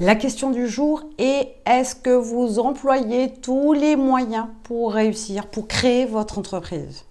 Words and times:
La 0.00 0.16
question 0.16 0.50
du 0.50 0.66
jour 0.66 1.02
est 1.18 1.56
est-ce 1.66 1.94
que 1.94 2.08
vous 2.08 2.58
employez 2.58 3.34
tous 3.34 3.74
les 3.74 3.96
moyens 3.96 4.46
pour 4.62 4.94
réussir, 4.94 5.46
pour 5.46 5.68
créer 5.68 6.06
votre 6.06 6.38
entreprise? 6.38 7.04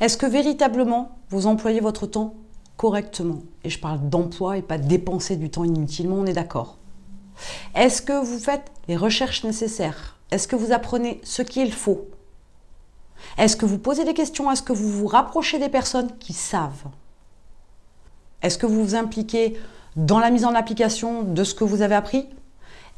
Est-ce 0.00 0.16
que 0.16 0.24
véritablement 0.24 1.18
vous 1.30 1.48
employez 1.48 1.80
votre 1.80 2.06
temps 2.06 2.34
correctement? 2.76 3.40
Et 3.64 3.70
je 3.70 3.80
parle 3.80 4.08
d'emploi 4.08 4.56
et 4.56 4.62
pas 4.62 4.78
de 4.78 4.86
dépenser 4.86 5.34
du 5.34 5.50
temps 5.50 5.64
inutilement, 5.64 6.14
on 6.14 6.26
est 6.26 6.32
d'accord? 6.32 6.78
Est-ce 7.74 8.02
que 8.02 8.24
vous 8.24 8.38
faites 8.38 8.70
les 8.86 8.96
recherches 8.96 9.42
nécessaires? 9.42 10.16
Est-ce 10.30 10.46
que 10.46 10.54
vous 10.54 10.70
apprenez 10.70 11.20
ce 11.24 11.42
qu'il 11.42 11.72
faut? 11.72 12.06
Est-ce 13.36 13.56
que 13.56 13.66
vous 13.66 13.78
posez 13.78 14.04
des 14.04 14.14
questions? 14.14 14.48
Est-ce 14.48 14.62
que 14.62 14.72
vous 14.72 14.90
vous 14.90 15.08
rapprochez 15.08 15.58
des 15.58 15.68
personnes 15.68 16.16
qui 16.18 16.34
savent? 16.34 16.84
Est-ce 18.42 18.58
que 18.58 18.66
vous 18.66 18.84
vous 18.84 18.94
impliquez 18.94 19.58
dans 19.96 20.18
la 20.18 20.30
mise 20.30 20.44
en 20.44 20.54
application 20.54 21.22
de 21.22 21.44
ce 21.44 21.54
que 21.54 21.64
vous 21.64 21.82
avez 21.82 21.94
appris? 21.94 22.28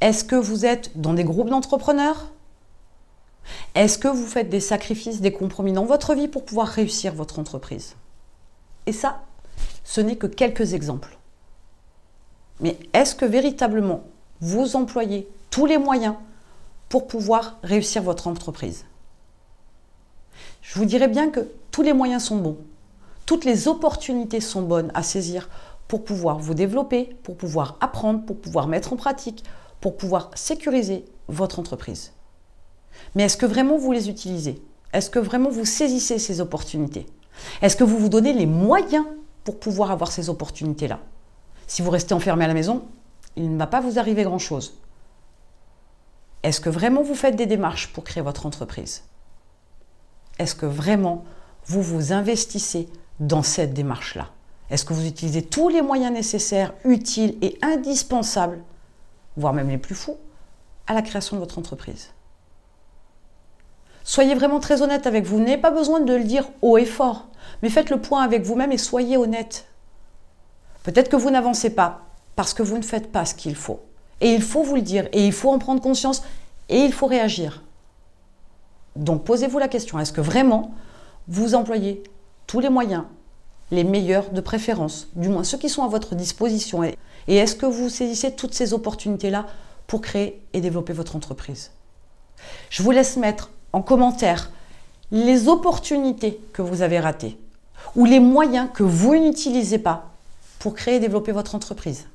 Est-ce 0.00 0.24
que 0.24 0.36
vous 0.36 0.64
êtes 0.64 0.98
dans 0.98 1.14
des 1.14 1.24
groupes 1.24 1.48
d'entrepreneurs? 1.48 2.30
Est-ce 3.74 3.98
que 3.98 4.08
vous 4.08 4.26
faites 4.26 4.48
des 4.48 4.60
sacrifices, 4.60 5.20
des 5.20 5.32
compromis 5.32 5.72
dans 5.72 5.84
votre 5.84 6.14
vie 6.14 6.28
pour 6.28 6.44
pouvoir 6.44 6.68
réussir 6.68 7.14
votre 7.14 7.38
entreprise? 7.38 7.94
Et 8.86 8.92
ça, 8.92 9.20
ce 9.84 10.00
n'est 10.00 10.16
que 10.16 10.26
quelques 10.26 10.74
exemples. 10.74 11.16
Mais 12.60 12.78
est-ce 12.92 13.14
que 13.14 13.24
véritablement 13.24 14.02
vous 14.40 14.76
employez 14.76 15.28
tous 15.50 15.66
les 15.66 15.78
moyens 15.78 16.14
pour 16.88 17.06
pouvoir 17.06 17.58
réussir 17.62 18.02
votre 18.02 18.26
entreprise? 18.26 18.84
Je 20.62 20.78
vous 20.78 20.84
dirais 20.84 21.08
bien 21.08 21.30
que 21.30 21.48
tous 21.70 21.82
les 21.82 21.92
moyens 21.92 22.24
sont 22.24 22.36
bons. 22.36 22.58
Toutes 23.24 23.44
les 23.44 23.68
opportunités 23.68 24.40
sont 24.40 24.62
bonnes 24.62 24.90
à 24.94 25.02
saisir 25.02 25.48
pour 25.88 26.04
pouvoir 26.04 26.38
vous 26.38 26.54
développer, 26.54 27.16
pour 27.22 27.36
pouvoir 27.36 27.76
apprendre, 27.80 28.24
pour 28.24 28.40
pouvoir 28.40 28.66
mettre 28.66 28.92
en 28.92 28.96
pratique, 28.96 29.44
pour 29.80 29.96
pouvoir 29.96 30.30
sécuriser 30.34 31.04
votre 31.28 31.58
entreprise. 31.58 32.12
Mais 33.14 33.24
est-ce 33.24 33.36
que 33.36 33.46
vraiment 33.46 33.78
vous 33.78 33.92
les 33.92 34.08
utilisez? 34.08 34.62
Est-ce 34.92 35.10
que 35.10 35.18
vraiment 35.18 35.50
vous 35.50 35.64
saisissez 35.64 36.18
ces 36.18 36.40
opportunités? 36.40 37.06
Est-ce 37.62 37.76
que 37.76 37.84
vous 37.84 37.98
vous 37.98 38.08
donnez 38.08 38.32
les 38.32 38.46
moyens 38.46 39.04
pour 39.44 39.60
pouvoir 39.60 39.90
avoir 39.90 40.10
ces 40.10 40.28
opportunités-là? 40.28 41.00
Si 41.66 41.82
vous 41.82 41.90
restez 41.90 42.14
enfermé 42.14 42.44
à 42.44 42.48
la 42.48 42.54
maison, 42.54 42.86
il 43.36 43.52
ne 43.52 43.58
va 43.58 43.66
pas 43.66 43.80
vous 43.80 43.98
arriver 43.98 44.22
grand-chose. 44.22 44.80
Est-ce 46.42 46.60
que 46.60 46.70
vraiment 46.70 47.02
vous 47.02 47.14
faites 47.14 47.36
des 47.36 47.46
démarches 47.46 47.92
pour 47.92 48.04
créer 48.04 48.22
votre 48.22 48.46
entreprise? 48.46 49.04
Est-ce 50.38 50.54
que 50.54 50.66
vraiment 50.66 51.24
vous 51.66 51.82
vous 51.82 52.12
investissez 52.12 52.88
dans 53.20 53.42
cette 53.42 53.74
démarche-là? 53.74 54.30
Est-ce 54.70 54.84
que 54.84 54.94
vous 54.94 55.06
utilisez 55.06 55.42
tous 55.42 55.68
les 55.68 55.82
moyens 55.82 56.12
nécessaires, 56.12 56.74
utiles 56.84 57.36
et 57.42 57.58
indispensables, 57.62 58.62
voire 59.36 59.52
même 59.52 59.68
les 59.68 59.78
plus 59.78 59.94
fous, 59.94 60.16
à 60.86 60.94
la 60.94 61.02
création 61.02 61.36
de 61.36 61.40
votre 61.40 61.58
entreprise? 61.58 62.10
Soyez 64.02 64.34
vraiment 64.34 64.60
très 64.60 64.82
honnête 64.82 65.06
avec 65.06 65.24
vous. 65.24 65.38
Vous 65.38 65.42
n'avez 65.42 65.58
pas 65.58 65.72
besoin 65.72 66.00
de 66.00 66.14
le 66.14 66.24
dire 66.24 66.48
haut 66.62 66.78
et 66.78 66.84
fort, 66.84 67.26
mais 67.62 67.70
faites 67.70 67.90
le 67.90 68.00
point 68.00 68.22
avec 68.22 68.42
vous-même 68.42 68.72
et 68.72 68.78
soyez 68.78 69.16
honnête. 69.16 69.66
Peut-être 70.84 71.08
que 71.08 71.16
vous 71.16 71.30
n'avancez 71.30 71.70
pas 71.70 72.02
parce 72.36 72.54
que 72.54 72.62
vous 72.62 72.78
ne 72.78 72.82
faites 72.82 73.10
pas 73.10 73.24
ce 73.24 73.34
qu'il 73.34 73.56
faut. 73.56 73.80
Et 74.20 74.32
il 74.32 74.42
faut 74.42 74.62
vous 74.62 74.76
le 74.76 74.82
dire, 74.82 75.08
et 75.12 75.26
il 75.26 75.32
faut 75.32 75.50
en 75.50 75.58
prendre 75.58 75.80
conscience, 75.80 76.22
et 76.68 76.78
il 76.78 76.92
faut 76.92 77.06
réagir. 77.06 77.64
Donc 78.94 79.24
posez-vous 79.24 79.58
la 79.58 79.68
question, 79.68 79.98
est-ce 79.98 80.12
que 80.12 80.20
vraiment 80.20 80.72
vous 81.28 81.54
employez 81.54 82.02
tous 82.46 82.60
les 82.60 82.68
moyens 82.68 83.04
les 83.70 83.84
meilleurs 83.84 84.30
de 84.30 84.40
préférence, 84.40 85.08
du 85.14 85.28
moins 85.28 85.44
ceux 85.44 85.58
qui 85.58 85.68
sont 85.68 85.84
à 85.84 85.88
votre 85.88 86.14
disposition. 86.14 86.84
Et, 86.84 86.96
est-ce 87.28 87.56
que 87.56 87.66
vous 87.66 87.88
saisissez 87.88 88.32
toutes 88.32 88.54
ces 88.54 88.72
opportunités-là 88.72 89.46
pour 89.86 90.00
créer 90.00 90.40
et 90.52 90.60
développer 90.60 90.92
votre 90.92 91.16
entreprise? 91.16 91.72
Je 92.70 92.82
vous 92.82 92.92
laisse 92.92 93.16
mettre 93.16 93.50
en 93.72 93.82
commentaire 93.82 94.50
les 95.10 95.48
opportunités 95.48 96.40
que 96.52 96.62
vous 96.62 96.82
avez 96.82 97.00
ratées 97.00 97.36
ou 97.94 98.04
les 98.04 98.20
moyens 98.20 98.68
que 98.72 98.82
vous 98.82 99.16
n'utilisez 99.16 99.78
pas 99.78 100.10
pour 100.58 100.74
créer 100.74 100.96
et 100.96 101.00
développer 101.00 101.32
votre 101.32 101.54
entreprise. 101.54 102.06